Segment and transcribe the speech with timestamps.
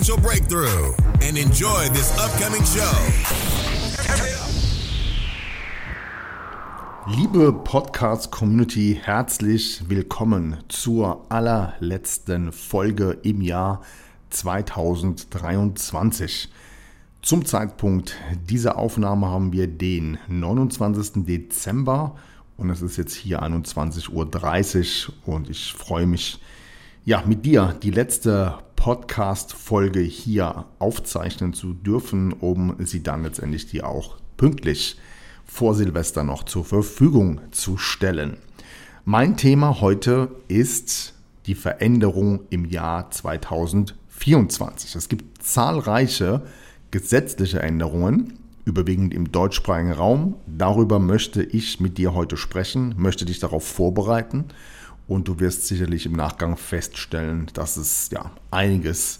[0.00, 2.80] breakthrough and enjoy this upcoming show.
[7.06, 13.82] Liebe Podcast-Community, herzlich willkommen zur allerletzten Folge im Jahr
[14.30, 16.48] 2023.
[17.20, 18.16] Zum Zeitpunkt
[18.48, 21.26] dieser Aufnahme haben wir den 29.
[21.26, 22.16] Dezember
[22.56, 26.40] und es ist jetzt hier 21.30 Uhr und ich freue mich,
[27.04, 33.86] ja, mit dir die letzte Podcast-Folge hier aufzeichnen zu dürfen, um sie dann letztendlich dir
[33.88, 34.98] auch pünktlich
[35.44, 38.36] vor Silvester noch zur Verfügung zu stellen.
[39.04, 41.14] Mein Thema heute ist
[41.46, 44.94] die Veränderung im Jahr 2024.
[44.94, 46.42] Es gibt zahlreiche
[46.90, 50.34] gesetzliche Änderungen, überwiegend im deutschsprachigen Raum.
[50.46, 54.44] Darüber möchte ich mit dir heute sprechen, möchte dich darauf vorbereiten
[55.10, 59.18] und du wirst sicherlich im Nachgang feststellen, dass es ja einiges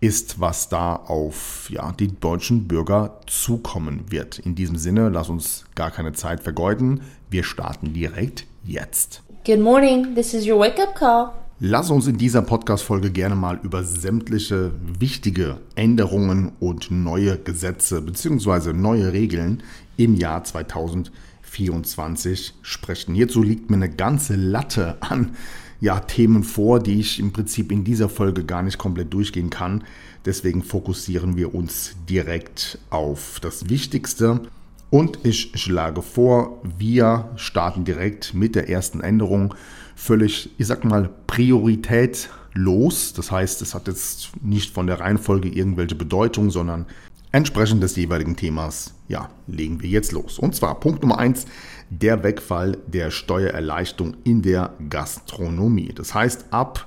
[0.00, 4.38] ist, was da auf ja, die deutschen Bürger zukommen wird.
[4.38, 7.02] In diesem Sinne, lass uns gar keine Zeit vergeuden.
[7.28, 9.22] Wir starten direkt jetzt.
[9.44, 11.32] Good morning, this is your wake up call.
[11.60, 18.72] Lass uns in dieser Podcast-Folge gerne mal über sämtliche wichtige Änderungen und neue Gesetze bzw.
[18.72, 19.62] neue Regeln
[19.98, 21.12] im Jahr 2020
[21.56, 23.14] 2024 sprechen.
[23.14, 25.36] Hierzu liegt mir eine ganze Latte an
[25.80, 29.84] ja, Themen vor, die ich im Prinzip in dieser Folge gar nicht komplett durchgehen kann.
[30.24, 34.40] Deswegen fokussieren wir uns direkt auf das Wichtigste.
[34.88, 39.54] Und ich schlage vor, wir starten direkt mit der ersten Änderung.
[39.94, 43.12] Völlig, ich sag mal, Priorität los.
[43.12, 46.86] Das heißt, es hat jetzt nicht von der Reihenfolge irgendwelche Bedeutung, sondern
[47.32, 50.38] Entsprechend des jeweiligen Themas, ja, legen wir jetzt los.
[50.38, 51.46] Und zwar Punkt Nummer 1,
[51.90, 55.92] der Wegfall der Steuererleichterung in der Gastronomie.
[55.94, 56.86] Das heißt, ab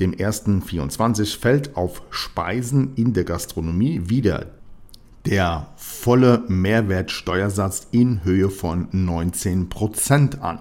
[0.00, 4.46] dem 1.24 fällt auf Speisen in der Gastronomie wieder
[5.24, 10.60] der volle Mehrwertsteuersatz in Höhe von 19% an.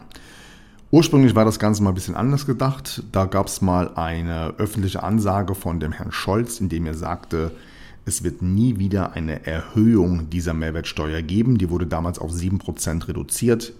[0.91, 3.03] Ursprünglich war das Ganze mal ein bisschen anders gedacht.
[3.11, 7.51] Da gab es mal eine öffentliche Ansage von dem Herrn Scholz, in dem er sagte,
[8.05, 11.57] es wird nie wieder eine Erhöhung dieser Mehrwertsteuer geben.
[11.57, 13.73] Die wurde damals auf 7% reduziert.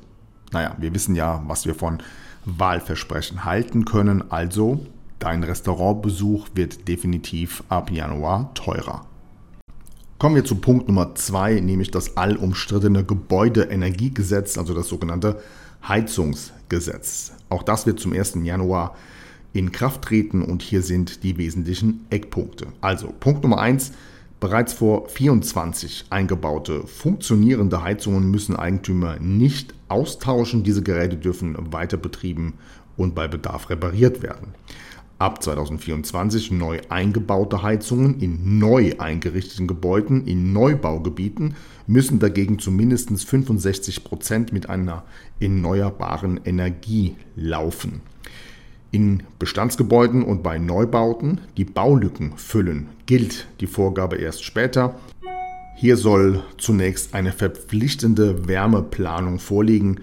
[0.52, 2.02] Naja, wir wissen ja, was wir von
[2.44, 4.32] Wahlversprechen halten können.
[4.32, 4.86] Also,
[5.20, 9.06] dein Restaurantbesuch wird definitiv ab Januar teurer.
[10.18, 15.42] Kommen wir zu Punkt Nummer 2, nämlich das allumstrittene Gebäudeenergiegesetz, also das sogenannte
[15.88, 17.34] Heizungsgesetz.
[17.50, 18.40] Auch das wird zum 1.
[18.44, 18.96] Januar
[19.54, 22.68] in Kraft treten und hier sind die wesentlichen Eckpunkte.
[22.82, 23.92] Also Punkt Nummer 1,
[24.40, 30.64] Bereits vor 24 eingebaute funktionierende Heizungen müssen Eigentümer nicht austauschen.
[30.64, 32.56] Diese Geräte dürfen weiter betrieben
[32.98, 34.50] und bei Bedarf repariert werden.
[35.18, 41.56] Ab 2024 neu eingebaute Heizungen in neu eingerichteten Gebäuden in Neubaugebieten
[41.88, 45.04] müssen dagegen zu mindestens 65 Prozent mit einer
[45.40, 48.02] erneuerbaren Energie laufen
[48.96, 54.96] in Bestandsgebäuden und bei Neubauten die Baulücken füllen, gilt die Vorgabe erst später.
[55.76, 60.00] Hier soll zunächst eine verpflichtende Wärmeplanung vorliegen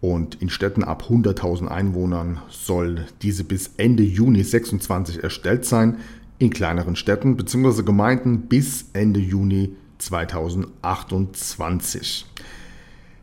[0.00, 5.98] und in Städten ab 100.000 Einwohnern soll diese bis Ende Juni 26 erstellt sein,
[6.38, 7.82] in kleineren Städten bzw.
[7.82, 12.24] Gemeinden bis Ende Juni 2028.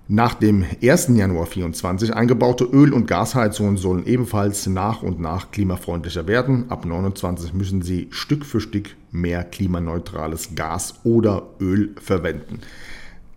[0.09, 1.09] Nach dem 1.
[1.09, 6.71] Januar 2024 eingebaute Öl- und Gasheizungen sollen ebenfalls nach und nach klimafreundlicher werden.
[6.71, 12.61] Ab 29 müssen sie Stück für Stück mehr klimaneutrales Gas oder Öl verwenden.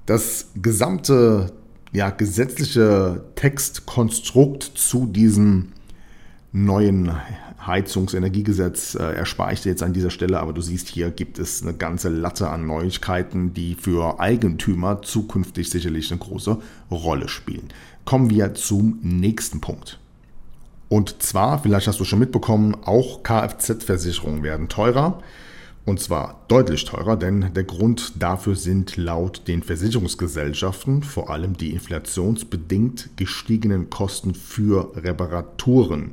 [0.07, 1.53] Das gesamte
[1.93, 5.73] ja, gesetzliche Textkonstrukt zu diesem
[6.53, 7.11] neuen
[7.71, 11.63] Heizungsenergiegesetz äh, erspare ich dir jetzt an dieser Stelle, aber du siehst, hier gibt es
[11.63, 16.59] eine ganze Latte an Neuigkeiten, die für Eigentümer zukünftig sicherlich eine große
[16.91, 17.69] Rolle spielen.
[18.05, 19.99] Kommen wir zum nächsten Punkt.
[20.89, 25.23] Und zwar, vielleicht hast du schon mitbekommen, auch Kfz-Versicherungen werden teurer.
[25.87, 31.71] Und zwar deutlich teurer, denn der Grund dafür sind laut den Versicherungsgesellschaften vor allem die
[31.71, 36.13] inflationsbedingt gestiegenen Kosten für Reparaturen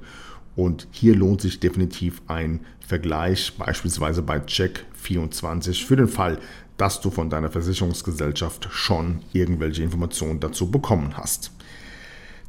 [0.58, 6.40] Und hier lohnt sich definitiv ein Vergleich, beispielsweise bei Check24, für den Fall,
[6.78, 11.52] dass du von deiner Versicherungsgesellschaft schon irgendwelche Informationen dazu bekommen hast.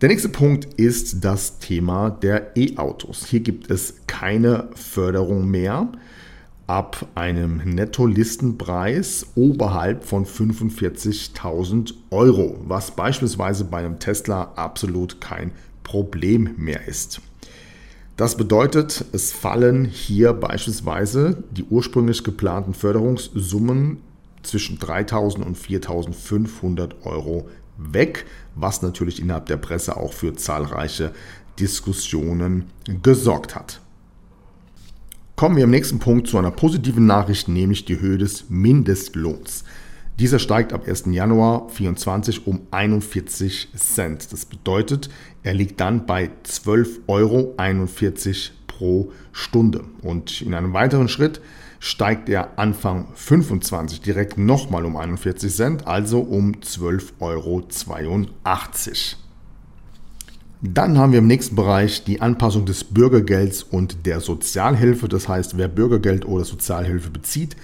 [0.00, 3.26] Der nächste Punkt ist das Thema der E-Autos.
[3.26, 5.92] Hier gibt es keine Förderung mehr
[6.66, 15.50] ab einem Netto-Listenpreis oberhalb von 45.000 Euro, was beispielsweise bei einem Tesla absolut kein
[15.82, 17.20] Problem mehr ist.
[18.18, 23.98] Das bedeutet, es fallen hier beispielsweise die ursprünglich geplanten Förderungssummen
[24.42, 28.26] zwischen 3.000 und 4.500 Euro weg,
[28.56, 31.12] was natürlich innerhalb der Presse auch für zahlreiche
[31.60, 32.64] Diskussionen
[33.04, 33.80] gesorgt hat.
[35.36, 39.62] Kommen wir im nächsten Punkt zu einer positiven Nachricht, nämlich die Höhe des Mindestlohns.
[40.18, 41.04] Dieser steigt ab 1.
[41.10, 44.32] Januar 2024 um 41 Cent.
[44.32, 45.10] Das bedeutet,
[45.44, 47.54] er liegt dann bei 12,41 Euro
[48.66, 49.84] pro Stunde.
[50.02, 51.40] Und in einem weiteren Schritt
[51.78, 57.62] steigt er Anfang 25 direkt nochmal um 41 Cent, also um 12,82 Euro.
[60.60, 65.06] Dann haben wir im nächsten Bereich die Anpassung des Bürgergelds und der Sozialhilfe.
[65.06, 67.54] Das heißt, wer Bürgergeld oder Sozialhilfe bezieht,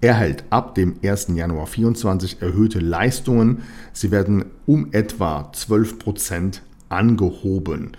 [0.00, 1.28] erhält ab dem 1.
[1.34, 3.62] Januar 2024 erhöhte Leistungen.
[3.92, 7.92] Sie werden um etwa 12% angehoben.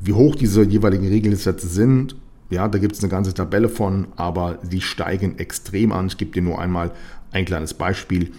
[0.00, 2.16] Wie hoch diese jeweiligen Regelsätze sind,
[2.50, 6.06] ja, da gibt es eine ganze Tabelle von, aber die steigen extrem an.
[6.06, 6.92] Ich gebe dir nur einmal
[7.32, 8.32] ein kleines Beispiel.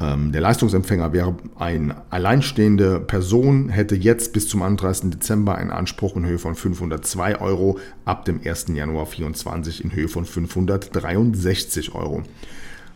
[0.00, 5.10] Ähm, der Leistungsempfänger wäre eine alleinstehende Person, hätte jetzt bis zum 31.
[5.10, 8.66] Dezember einen Anspruch in Höhe von 502 Euro, ab dem 1.
[8.74, 12.22] Januar 2024 in Höhe von 563 Euro.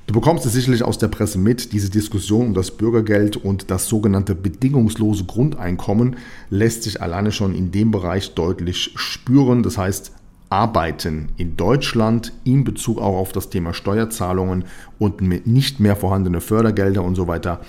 [0.09, 3.89] Du bekommst es sicherlich aus der Presse mit, diese Diskussion um das Bürgergeld und das
[3.89, 6.17] sogenannte bedingungslose Grundeinkommen
[6.49, 9.63] lässt sich alleine schon in dem Bereich deutlich spüren.
[9.63, 10.13] Das heißt,
[10.51, 14.65] Arbeiten in Deutschland in Bezug auch auf das Thema Steuerzahlungen
[14.99, 17.61] und nicht mehr vorhandene Fördergelder und so weiter,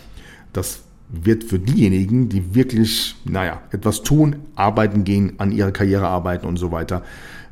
[0.53, 6.45] das wird für diejenigen, die wirklich, naja, etwas tun, arbeiten gehen, an ihrer Karriere arbeiten
[6.45, 7.03] und so weiter,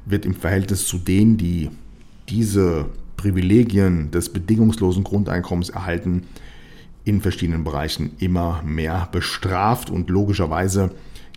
[0.05, 1.69] wird im Verhältnis zu denen, die
[2.29, 2.85] diese
[3.17, 6.23] Privilegien des bedingungslosen Grundeinkommens erhalten,
[7.03, 9.89] in verschiedenen Bereichen immer mehr bestraft.
[9.89, 10.91] Und logischerweise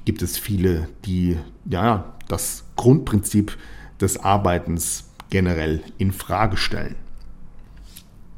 [0.05, 3.57] gibt es viele, die ja das Grundprinzip
[4.01, 6.97] des Arbeitens generell in Frage stellen.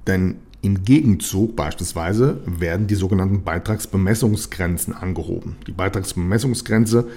[0.07, 5.57] Denn im Gegenzug beispielsweise werden die sogenannten Beitragsbemessungsgrenzen angehoben.
[5.67, 7.09] Die Beitragsbemessungsgrenze,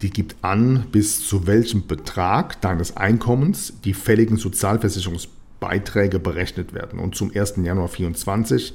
[0.00, 6.98] die gibt an, bis zu welchem Betrag deines Einkommens die fälligen Sozialversicherungsbeiträge berechnet werden.
[6.98, 7.56] Und zum 1.
[7.56, 8.74] Januar 2024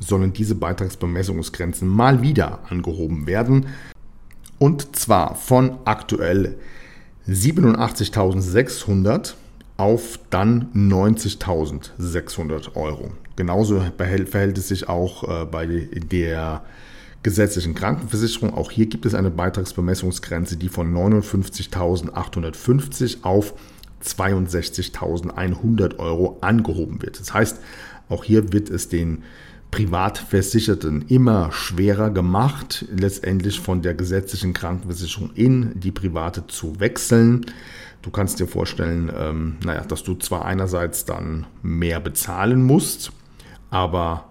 [0.00, 3.66] sollen diese Beitragsbemessungsgrenzen mal wieder angehoben werden.
[4.58, 6.56] Und zwar von aktuell
[7.30, 9.34] 87.600
[9.76, 13.12] auf dann 90.600 Euro.
[13.36, 16.62] Genauso verhält es sich auch äh, bei der
[17.22, 18.54] gesetzlichen Krankenversicherung.
[18.54, 23.54] Auch hier gibt es eine Beitragsbemessungsgrenze, die von 59.850 auf
[24.04, 27.20] 62.100 Euro angehoben wird.
[27.20, 27.60] Das heißt,
[28.08, 29.22] auch hier wird es den
[29.70, 37.46] Privatversicherten immer schwerer gemacht, letztendlich von der gesetzlichen Krankenversicherung in die private zu wechseln.
[38.02, 43.12] Du kannst dir vorstellen, ähm, naja, dass du zwar einerseits dann mehr bezahlen musst,
[43.70, 44.24] aber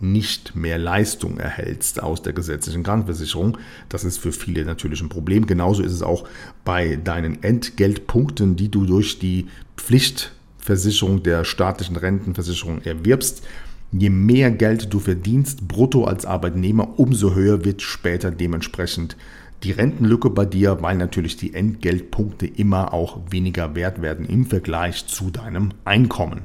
[0.00, 3.58] nicht mehr Leistung erhältst aus der gesetzlichen Krankenversicherung.
[3.88, 5.46] Das ist für viele natürlich ein Problem.
[5.46, 6.28] Genauso ist es auch
[6.64, 9.46] bei deinen Entgeltpunkten, die du durch die
[9.76, 13.44] Pflichtversicherung der staatlichen Rentenversicherung erwirbst.
[13.92, 19.16] Je mehr Geld du verdienst, brutto als Arbeitnehmer, umso höher wird später dementsprechend
[19.62, 25.06] die Rentenlücke bei dir, weil natürlich die Entgeltpunkte immer auch weniger wert werden im Vergleich
[25.06, 26.42] zu deinem Einkommen.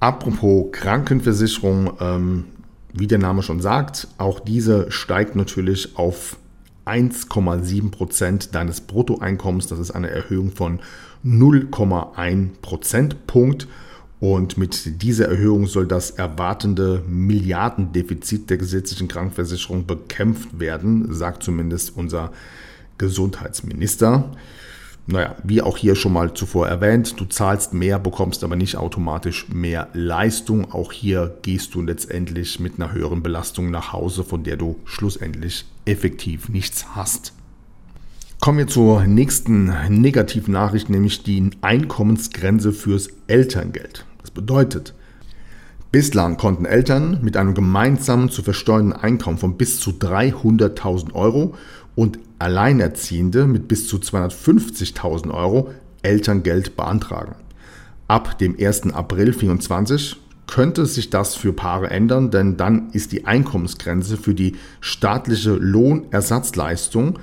[0.00, 2.44] Apropos Krankenversicherung, ähm,
[2.92, 6.38] wie der Name schon sagt, auch diese steigt natürlich auf
[6.84, 9.66] 1,7 Prozent deines Bruttoeinkommens.
[9.66, 10.80] Das ist eine Erhöhung von
[11.24, 13.68] 0,1 Prozentpunkt.
[14.20, 21.96] Und mit dieser Erhöhung soll das erwartende Milliardendefizit der gesetzlichen Krankenversicherung bekämpft werden, sagt zumindest
[21.96, 22.32] unser
[22.98, 24.32] Gesundheitsminister.
[25.06, 29.48] Naja, wie auch hier schon mal zuvor erwähnt, du zahlst mehr, bekommst aber nicht automatisch
[29.48, 30.70] mehr Leistung.
[30.70, 35.64] Auch hier gehst du letztendlich mit einer höheren Belastung nach Hause, von der du schlussendlich
[35.86, 37.32] effektiv nichts hast.
[38.48, 44.06] Kommen wir zur nächsten negativen Nachricht, nämlich die Einkommensgrenze fürs Elterngeld.
[44.22, 44.94] Das bedeutet,
[45.92, 51.56] bislang konnten Eltern mit einem gemeinsamen zu versteuernden Einkommen von bis zu 300.000 Euro
[51.94, 57.34] und Alleinerziehende mit bis zu 250.000 Euro Elterngeld beantragen.
[58.06, 58.94] Ab dem 1.
[58.94, 64.56] April 2024 könnte sich das für Paare ändern, denn dann ist die Einkommensgrenze für die
[64.80, 67.18] staatliche Lohnersatzleistung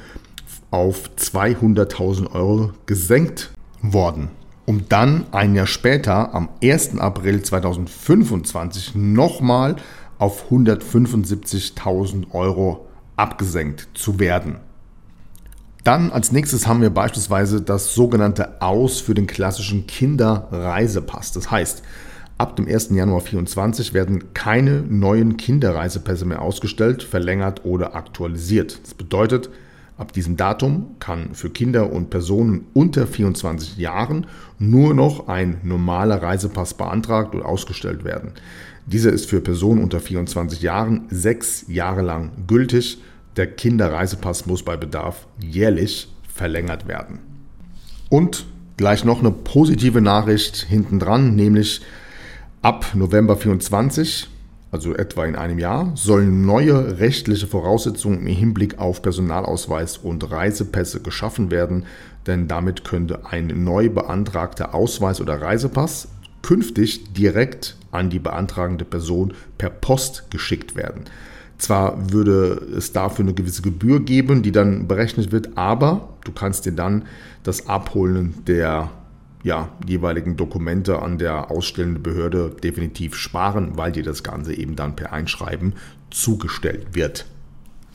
[0.76, 3.52] auf 200.000 Euro gesenkt
[3.82, 4.28] worden,
[4.66, 6.98] um dann ein Jahr später, am 1.
[6.98, 9.78] April 2025, nochmal
[10.20, 14.58] auf 175.000 Euro abgesenkt zu werden.
[15.86, 21.32] Dann als nächstes haben wir beispielsweise das sogenannte Aus für den klassischen Kinderreisepass.
[21.32, 21.84] Das heißt,
[22.38, 22.90] ab dem 1.
[22.90, 28.82] Januar 2024 werden keine neuen Kinderreisepässe mehr ausgestellt, verlängert oder aktualisiert.
[28.84, 29.50] Das bedeutet,
[29.98, 34.28] ab diesem Datum kann für Kinder und Personen unter 24 Jahren
[34.60, 38.34] nur noch ein normaler Reisepass beantragt und ausgestellt werden.
[38.86, 43.00] Dieser ist für Personen unter 24 Jahren sechs Jahre lang gültig
[43.36, 47.20] der Kinderreisepass muss bei Bedarf jährlich verlängert werden.
[48.10, 48.46] Und
[48.78, 51.82] gleich noch eine positive Nachricht hintendran, nämlich
[52.62, 54.30] ab November 24,
[54.76, 61.00] also etwa in einem Jahr, sollen neue rechtliche Voraussetzungen im Hinblick auf Personalausweis und Reisepässe
[61.00, 61.86] geschaffen werden,
[62.28, 66.10] denn damit könnte ein neu beantragter Ausweis oder Reisepass
[66.42, 71.06] künftig direkt an die beantragende Person per Post geschickt werden.
[71.58, 76.66] Zwar würde es dafür eine gewisse Gebühr geben, die dann berechnet wird, aber du kannst
[76.66, 77.06] dir dann
[77.44, 78.92] das Abholen der
[79.46, 84.96] ja, jeweiligen Dokumente an der ausstellenden Behörde definitiv sparen, weil dir das Ganze eben dann
[84.96, 85.74] per Einschreiben
[86.10, 87.28] zugestellt wird.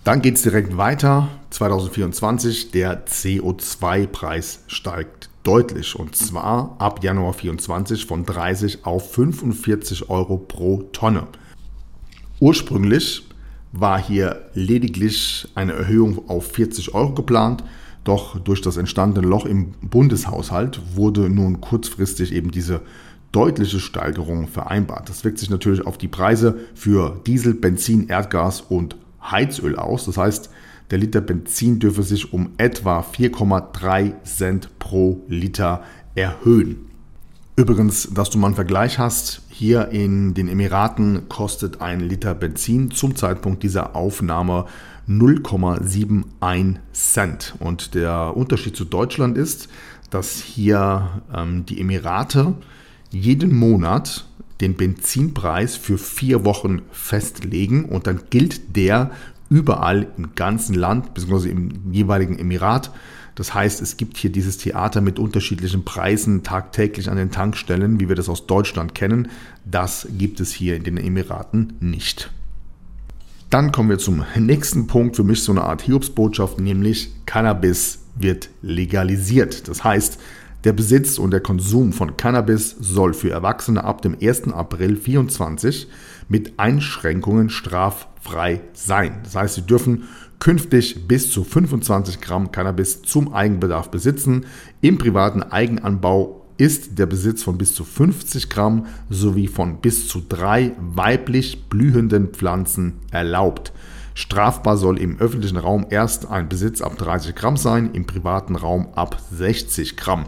[0.04, 1.28] Dann geht es direkt weiter.
[1.50, 10.38] 2024, der CO2-Preis steigt deutlich und zwar ab Januar 2024 von 30 auf 45 Euro
[10.38, 11.26] pro Tonne.
[12.38, 13.26] Ursprünglich
[13.72, 17.64] war hier lediglich eine Erhöhung auf 40 Euro geplant.
[18.04, 22.80] Doch durch das entstandene Loch im Bundeshaushalt wurde nun kurzfristig eben diese
[23.32, 25.08] deutliche Steigerung vereinbart.
[25.08, 30.06] Das wirkt sich natürlich auf die Preise für Diesel, Benzin, Erdgas und Heizöl aus.
[30.06, 30.50] Das heißt,
[30.90, 35.82] der Liter Benzin dürfe sich um etwa 4,3 Cent pro Liter
[36.14, 36.90] erhöhen.
[37.54, 42.90] Übrigens, dass du mal einen Vergleich hast, hier in den Emiraten kostet ein Liter Benzin
[42.90, 44.64] zum Zeitpunkt dieser Aufnahme
[45.10, 47.54] 0,71 Cent.
[47.58, 49.68] Und der Unterschied zu Deutschland ist,
[50.10, 52.54] dass hier ähm, die Emirate
[53.10, 54.26] jeden Monat
[54.60, 59.10] den Benzinpreis für vier Wochen festlegen und dann gilt der
[59.48, 61.48] überall im ganzen Land bzw.
[61.48, 62.92] im jeweiligen Emirat.
[63.34, 68.08] Das heißt, es gibt hier dieses Theater mit unterschiedlichen Preisen tagtäglich an den Tankstellen, wie
[68.08, 69.28] wir das aus Deutschland kennen.
[69.64, 72.30] Das gibt es hier in den Emiraten nicht.
[73.50, 78.48] Dann kommen wir zum nächsten Punkt, für mich so eine Art Hiobsbotschaft, nämlich Cannabis wird
[78.62, 79.66] legalisiert.
[79.66, 80.20] Das heißt,
[80.62, 84.52] der Besitz und der Konsum von Cannabis soll für Erwachsene ab dem 1.
[84.52, 85.88] April 2024
[86.28, 89.18] mit Einschränkungen straffrei sein.
[89.24, 90.04] Das heißt, sie dürfen
[90.38, 94.46] künftig bis zu 25 Gramm Cannabis zum Eigenbedarf besitzen.
[94.80, 100.22] Im privaten Eigenanbau ist der Besitz von bis zu 50 Gramm sowie von bis zu
[100.28, 103.72] drei weiblich blühenden Pflanzen erlaubt.
[104.14, 108.88] Strafbar soll im öffentlichen Raum erst ein Besitz ab 30 Gramm sein, im privaten Raum
[108.94, 110.26] ab 60 Gramm.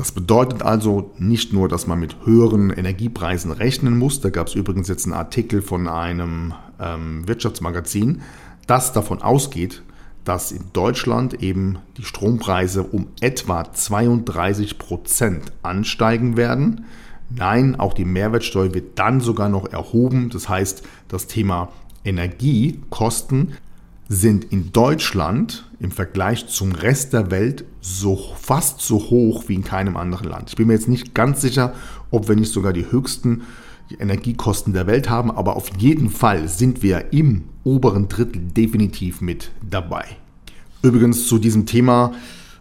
[0.00, 4.22] Das bedeutet also nicht nur, dass man mit höheren Energiepreisen rechnen muss.
[4.22, 8.22] Da gab es übrigens jetzt einen Artikel von einem ähm, Wirtschaftsmagazin,
[8.66, 9.82] das davon ausgeht,
[10.24, 16.86] dass in Deutschland eben die Strompreise um etwa 32 Prozent ansteigen werden.
[17.28, 20.30] Nein, auch die Mehrwertsteuer wird dann sogar noch erhoben.
[20.30, 21.72] Das heißt, das Thema
[22.06, 23.52] Energiekosten
[24.12, 29.62] sind in Deutschland im Vergleich zum Rest der Welt so fast so hoch wie in
[29.62, 30.50] keinem anderen Land.
[30.50, 31.74] Ich bin mir jetzt nicht ganz sicher,
[32.10, 33.42] ob wir nicht sogar die höchsten
[34.00, 39.52] Energiekosten der Welt haben, aber auf jeden Fall sind wir im oberen Drittel definitiv mit
[39.62, 40.04] dabei.
[40.82, 42.12] Übrigens zu diesem Thema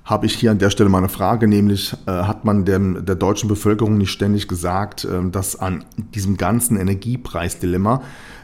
[0.05, 3.15] habe ich hier an der Stelle mal eine Frage, nämlich äh, hat man dem, der
[3.15, 8.03] deutschen Bevölkerung nicht ständig gesagt, äh, dass an diesem ganzen Energiepreisdilemma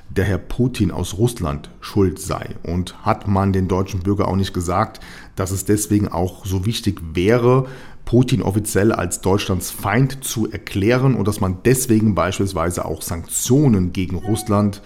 [0.09, 2.55] der Herr Putin aus Russland schuld sei?
[2.63, 4.99] Und hat man den deutschen Bürger auch nicht gesagt,
[5.35, 7.67] dass es deswegen auch so wichtig wäre,
[8.05, 14.15] Putin offiziell als Deutschlands Feind zu erklären und dass man deswegen beispielsweise auch Sanktionen gegen
[14.15, 14.81] Russland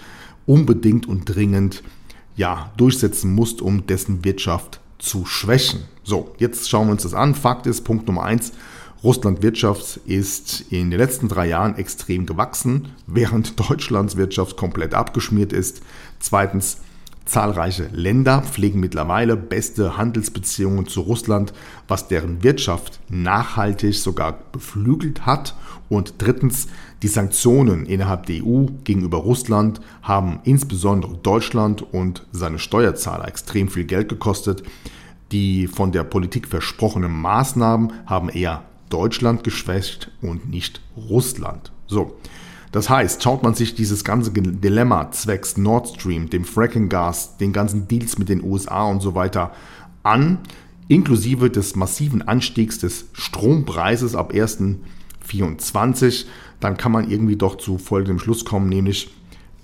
[0.45, 1.83] unbedingt und dringend
[2.35, 5.81] ja, durchsetzen muss, um dessen Wirtschaft zu schwächen.
[6.03, 7.35] So, jetzt schauen wir uns das an.
[7.35, 8.53] Fakt ist, Punkt Nummer eins,
[9.01, 15.53] Russland Wirtschaft ist in den letzten drei Jahren extrem gewachsen, während Deutschlands Wirtschaft komplett abgeschmiert
[15.53, 15.81] ist.
[16.19, 16.79] Zweitens,
[17.23, 21.53] zahlreiche Länder pflegen mittlerweile beste Handelsbeziehungen zu Russland,
[21.87, 25.55] was deren Wirtschaft nachhaltig sogar beflügelt hat.
[25.87, 26.67] Und drittens,
[27.01, 33.85] die Sanktionen innerhalb der EU gegenüber Russland haben insbesondere Deutschland und seine Steuerzahler extrem viel
[33.85, 34.63] Geld gekostet.
[35.31, 41.71] Die von der Politik versprochenen Maßnahmen haben eher Deutschland geschwächt und nicht Russland.
[41.87, 42.17] So.
[42.71, 47.87] Das heißt, schaut man sich dieses ganze Dilemma zwecks Nord Stream, dem Fracking-Gas, den ganzen
[47.87, 49.53] Deals mit den USA und so weiter
[50.03, 50.37] an,
[50.87, 56.25] inklusive des massiven Anstiegs des Strompreises ab 1.24,
[56.59, 59.09] dann kann man irgendwie doch zu folgendem Schluss kommen, nämlich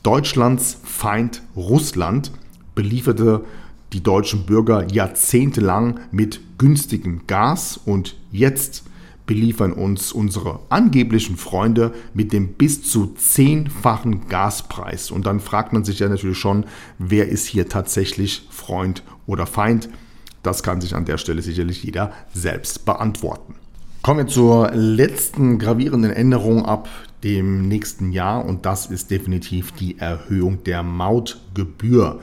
[0.02, 2.32] Deutschlands Feind Russland
[2.76, 3.44] belieferte
[3.92, 8.84] die deutschen Bürger jahrzehntelang mit günstigem Gas und jetzt
[9.26, 15.12] beliefern uns unsere angeblichen Freunde mit dem bis zu zehnfachen Gaspreis.
[15.12, 16.66] Und dann fragt man sich ja natürlich schon,
[17.00, 19.90] wer ist hier tatsächlich Freund oder Feind?
[20.44, 23.56] Das kann sich an der Stelle sicherlich jeder selbst beantworten.
[24.04, 26.88] Kommen wir zur letzten gravierenden Änderung ab
[27.24, 32.20] dem nächsten Jahr und das ist definitiv die Erhöhung der Mautgebühr.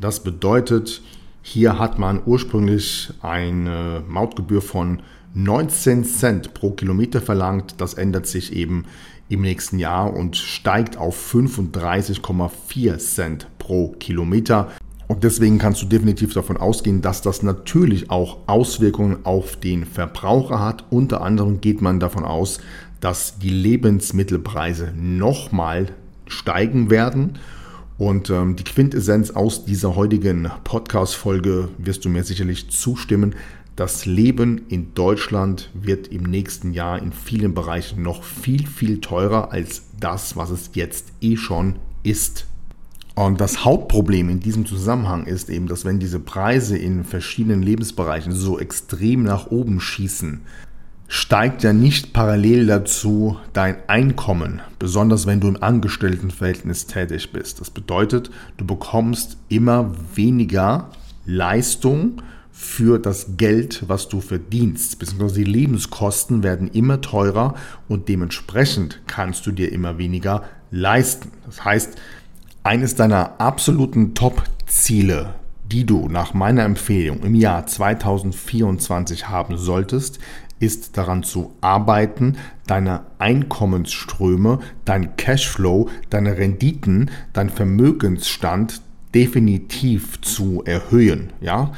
[0.00, 1.02] Das bedeutet,
[1.42, 5.02] hier hat man ursprünglich eine Mautgebühr von
[5.36, 7.74] 19 Cent pro Kilometer verlangt.
[7.76, 8.86] Das ändert sich eben
[9.28, 14.70] im nächsten Jahr und steigt auf 35,4 Cent pro Kilometer.
[15.08, 20.58] Und deswegen kannst du definitiv davon ausgehen, dass das natürlich auch Auswirkungen auf den Verbraucher
[20.58, 20.84] hat.
[20.88, 22.58] Unter anderem geht man davon aus,
[23.00, 25.88] dass die Lebensmittelpreise nochmal
[26.26, 27.38] steigen werden.
[27.98, 33.34] Und ähm, die Quintessenz aus dieser heutigen Podcast-Folge wirst du mir sicherlich zustimmen.
[33.76, 39.52] Das Leben in Deutschland wird im nächsten Jahr in vielen Bereichen noch viel, viel teurer
[39.52, 42.46] als das, was es jetzt eh schon ist.
[43.14, 48.32] Und das Hauptproblem in diesem Zusammenhang ist eben, dass wenn diese Preise in verschiedenen Lebensbereichen
[48.32, 50.40] so extrem nach oben schießen,
[51.08, 57.60] steigt ja nicht parallel dazu dein Einkommen, besonders wenn du im Angestelltenverhältnis tätig bist.
[57.60, 60.90] Das bedeutet, du bekommst immer weniger
[61.26, 62.22] Leistung
[62.58, 67.54] für das Geld, was du verdienst, beziehungsweise die Lebenskosten werden immer teurer
[67.86, 71.32] und dementsprechend kannst du dir immer weniger leisten.
[71.44, 71.96] Das heißt,
[72.62, 75.34] eines deiner absoluten Top-Ziele,
[75.70, 80.18] die du nach meiner Empfehlung im Jahr 2024 haben solltest,
[80.58, 88.80] ist daran zu arbeiten, deine Einkommensströme, dein Cashflow, deine Renditen, dein Vermögensstand
[89.14, 91.34] definitiv zu erhöhen.
[91.42, 91.72] Ja,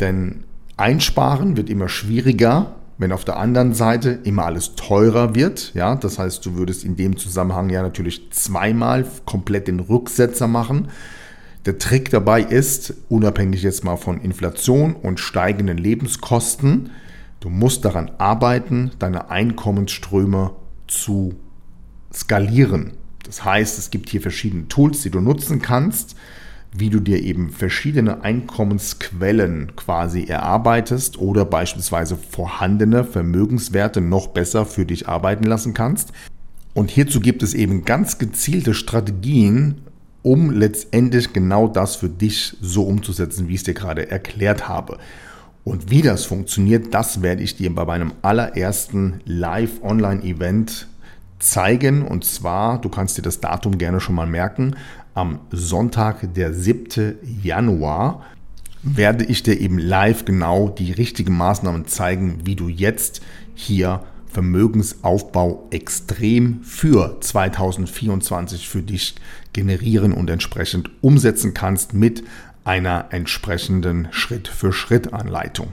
[0.00, 0.44] denn
[0.76, 5.72] einsparen wird immer schwieriger, wenn auf der anderen Seite immer alles teurer wird.
[5.74, 10.88] Ja, das heißt, du würdest in dem Zusammenhang ja natürlich zweimal komplett den Rücksetzer machen.
[11.66, 16.90] Der Trick dabei ist, unabhängig jetzt mal von Inflation und steigenden Lebenskosten,
[17.40, 20.52] du musst daran arbeiten, deine Einkommensströme
[20.86, 21.34] zu
[22.12, 22.92] skalieren.
[23.24, 26.16] Das heißt, es gibt hier verschiedene Tools, die du nutzen kannst
[26.76, 34.84] wie du dir eben verschiedene Einkommensquellen quasi erarbeitest oder beispielsweise vorhandene Vermögenswerte noch besser für
[34.84, 36.12] dich arbeiten lassen kannst.
[36.74, 39.82] Und hierzu gibt es eben ganz gezielte Strategien,
[40.22, 44.98] um letztendlich genau das für dich so umzusetzen, wie ich es dir gerade erklärt habe.
[45.62, 50.88] Und wie das funktioniert, das werde ich dir bei meinem allerersten Live-Online-Event
[51.38, 52.02] zeigen.
[52.02, 54.74] Und zwar, du kannst dir das Datum gerne schon mal merken,
[55.14, 57.16] am Sonntag, der 7.
[57.42, 58.24] Januar,
[58.82, 63.22] werde ich dir eben live genau die richtigen Maßnahmen zeigen, wie du jetzt
[63.54, 69.14] hier Vermögensaufbau extrem für 2024 für dich
[69.52, 72.24] generieren und entsprechend umsetzen kannst mit
[72.64, 75.68] einer entsprechenden Schritt-für-Schritt-Anleitung.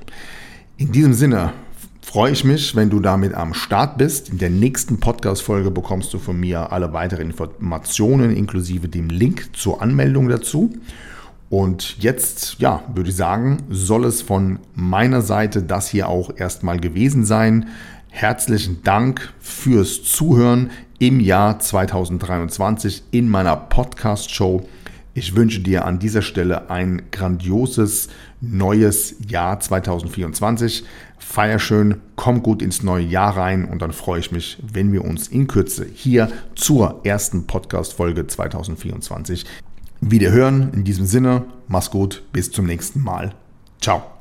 [0.78, 1.54] In diesem Sinne
[2.02, 4.30] freue ich mich, wenn du damit am Start bist.
[4.30, 9.82] In der nächsten Podcast-Folge bekommst du von mir alle weiteren Informationen inklusive dem Link zur
[9.82, 10.74] Anmeldung dazu.
[11.50, 16.80] Und jetzt, ja, würde ich sagen, soll es von meiner Seite das hier auch erstmal
[16.80, 17.68] gewesen sein.
[18.10, 24.66] Herzlichen Dank fürs Zuhören im Jahr 2023 in meiner Podcast-Show.
[25.14, 28.08] Ich wünsche dir an dieser Stelle ein grandioses
[28.40, 30.86] neues Jahr 2024.
[31.22, 35.06] Feier schön, komm gut ins neue Jahr rein und dann freue ich mich, wenn wir
[35.06, 39.46] uns in Kürze hier zur ersten Podcast-Folge 2024
[40.02, 40.72] wieder hören.
[40.74, 43.34] In diesem Sinne, mach's gut, bis zum nächsten Mal.
[43.80, 44.21] Ciao.